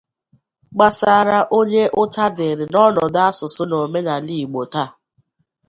Gbasaara 0.75 1.37
onye 1.57 1.83
ụta 2.01 2.25
dịịrị 2.37 2.65
n'ọnọdụ 2.71 3.21
asụsụ 3.27 3.63
na 3.69 3.75
omenala 3.85 4.33
Igbo 4.43 4.61
taa 4.73 4.89